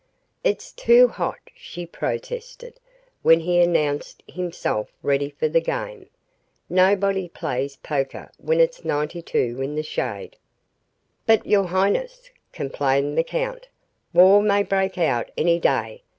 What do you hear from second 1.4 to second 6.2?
she protested, when he announced himself ready for the game.